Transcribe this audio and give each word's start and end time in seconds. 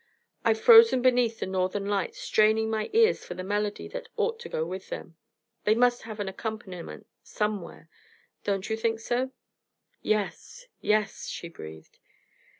I've 0.43 0.59
frozen 0.59 1.03
beneath 1.03 1.39
the 1.39 1.45
Northern 1.45 1.85
Lights 1.85 2.17
straining 2.17 2.71
my 2.71 2.89
ears 2.91 3.23
for 3.23 3.35
the 3.35 3.43
melody 3.43 3.87
that 3.89 4.09
ought 4.17 4.39
to 4.39 4.49
go 4.49 4.65
with 4.65 4.89
them 4.89 5.15
they 5.63 5.75
must 5.75 6.01
have 6.01 6.19
an 6.19 6.27
accompaniment 6.27 7.05
somewhere, 7.21 7.87
don't 8.43 8.67
you 8.67 8.75
think 8.75 8.99
so?" 8.99 9.29
"Yes, 10.01 10.65
yes," 10.79 11.27
she 11.27 11.49
breathed. 11.49 11.99